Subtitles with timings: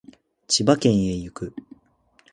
[0.47, 1.53] 千葉県へ行く